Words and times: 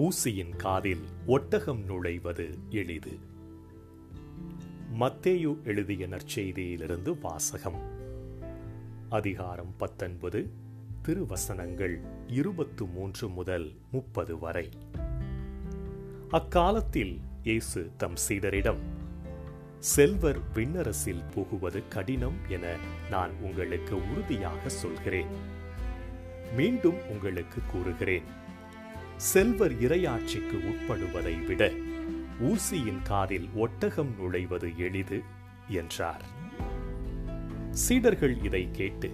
ஊசியின் 0.00 0.56
காதில் 0.56 1.04
ஒட்டகம் 1.26 1.84
நுழைவது 1.88 2.58
எளிது. 2.70 3.18
மத்தேயு 5.00 5.62
எழுதிய 5.64 6.08
நற்செய்தியிலிருந்து 6.08 7.20
வாசகம். 7.20 7.80
அதிகாரம் 9.08 9.74
பத்தொன்பது 9.76 10.50
திருவசனங்கள் 11.02 12.00
இருபத்து 12.26 12.86
மூன்று 12.86 13.28
முதல் 13.28 13.72
முப்பது 13.92 14.38
வரை. 14.38 14.68
அக்காலத்தில் 16.30 17.20
இயேசு 17.42 17.90
தம் 17.96 18.16
சீடரிடம் 18.28 18.80
செல்வர் 19.78 20.40
விண்ணரசில் 20.54 21.24
புகுவது 21.34 21.82
கடினம் 21.88 22.36
என 22.48 22.76
நான் 23.10 23.30
உங்களுக்கு 23.40 24.10
உறுதியாக 24.10 24.68
சொல்கிறேன். 24.68 25.26
மீண்டும் 26.56 27.08
உங்களுக்கு 27.08 27.60
கூறுகிறேன். 27.72 28.38
செல்வர் 29.20 29.72
இரையாட்சிக்கு 29.72 30.58
உட்படுவதை 30.60 31.46
விட 31.46 31.72
ஊசியின் 32.42 33.02
காதில் 33.02 33.48
ஒட்டகம் 33.54 34.14
நுழைவது 34.20 34.76
எளிது 34.76 35.22
என்றார். 35.68 36.22
சீடர்கள் 37.70 38.42
இதை 38.42 38.68
கேட்டு 38.72 39.10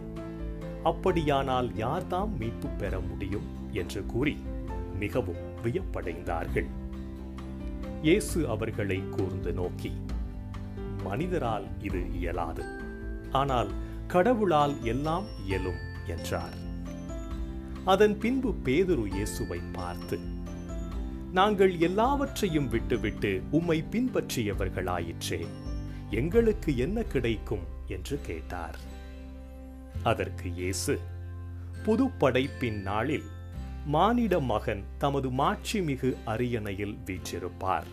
அப்படியானால் 0.82 1.68
யார்தாம் 1.68 2.36
மீட்பு 2.38 2.68
பெற 2.68 3.00
முடியும்? 3.00 3.48
என்று 3.70 4.06
கூறி 4.06 4.36
மிகவும் 4.98 5.42
வியப்படைந்தார்கள். 5.64 6.66
இயேசு 8.02 8.48
அவர்களை 8.48 9.02
கூர்ந்து 9.10 9.52
நோக்கி 9.52 9.92
மனிதரால் 11.02 11.66
இது 11.80 12.12
இயலாது. 12.12 12.64
ஆனால் 13.30 13.68
கடவுளால் 14.06 14.84
எல்லாம் 14.84 15.24
இயலும் 15.46 15.82
என்றார். 16.06 16.64
அதன் 17.86 18.18
பின்பு 18.18 18.54
பேதுரு 18.64 19.14
இயேசுவை 19.14 19.60
பார்த்து 19.72 20.18
நாங்கள் 21.32 21.78
எல்லாவற்றையும் 21.78 22.68
விட்டுவிட்டு 22.68 23.42
உம்மை 23.50 23.84
பின்பற்றியவர்களாயிற்றே 23.90 25.46
எங்களுக்கு 26.10 26.76
என்ன 26.76 27.02
கிடைக்கும்? 27.02 27.74
என்று 27.86 28.20
கேட்டார். 28.20 28.78
அதற்கு 30.02 30.52
இயேசு 30.52 30.98
புதுப்படைப்பின் 31.84 32.82
நாளில் 32.82 33.22
மானிட 33.86 34.40
மகன் 34.40 34.84
தமது 34.98 35.30
மாட்சிமிகு 35.30 36.16
அரியணையில் 36.24 36.98
வீற்றிருப்பார். 37.04 37.86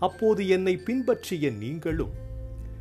அப்போது 0.00 0.48
என்னை 0.48 0.76
பின்பற்றிய 0.76 1.50
நீங்களும் 1.50 2.14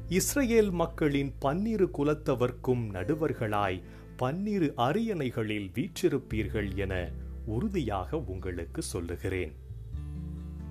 இஸ்ரேல் 0.10 0.72
மக்களின் 0.72 1.34
பன்னிரு 1.40 1.90
குலத்தவர்க்கும் 1.98 2.84
நடுவர்களாய் 2.92 3.82
பன்னிரு 4.18 4.74
அரியணைகளில் 4.78 5.72
வீற்றிருப்பீர்கள் 5.72 6.76
என 6.76 7.12
உறுதியாக 7.46 8.18
உங்களுக்கு 8.18 8.82
சொல்லுகிறேன். 8.82 9.56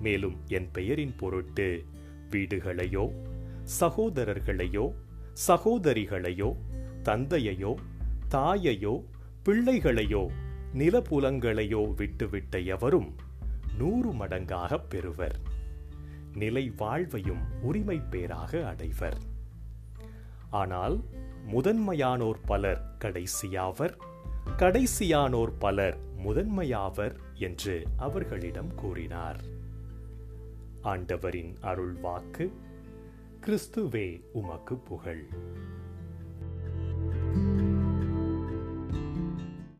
மேலும் 0.01 0.35
என் 0.47 0.69
பெயரின் 0.71 1.13
பொருட்டு 1.17 1.83
வீடுகளையோ 2.31 3.11
சகோதரர்களையோ 3.79 4.93
சகோதரிகளையோ 5.47 6.55
தந்தையையோ 7.03 7.75
தாயையோ 8.29 9.03
பிள்ளைகளையோ 9.45 10.29
நிலப்புலங்களையோ 10.73 11.93
விட்டுவிட்ட 11.95 12.65
எவரும் 12.65 13.15
நூறு 13.77 14.13
மடங்காக 14.13 14.79
பெறுவர். 14.89 15.55
நிலை 16.37 16.69
வாழ்வையும் 16.69 17.43
உரிமை 17.61 17.99
பேராக 17.99 18.67
அடைவர். 18.67 19.17
ஆனால் 20.49 21.03
முதன்மையானோர் 21.47 22.39
பலர் 22.45 22.95
கடைசியாவர் 22.99 23.97
கடைசியானோர் 24.57 25.53
பலர் 25.59 25.97
முதன்மையாவர் 26.25 27.15
என்று 27.33 27.87
அவர்களிடம் 27.97 28.75
கூறினார். 28.75 29.41
ஆண்டவரின் 30.81 31.55
அருள் 31.61 31.93
வாக்கு 31.93 32.51
கிறிஸ்துவே 33.45 34.21
உமக்கு 34.33 34.75
புகழ். 34.75 35.27